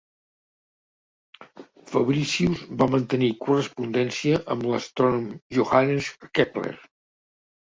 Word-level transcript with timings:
Fabricius 1.91 2.63
va 2.79 2.87
mantenir 2.93 3.29
correspondència 3.43 4.41
amb 4.57 4.67
l'astrònom 4.73 5.29
Johannes 5.59 6.11
Kepler. 6.41 6.75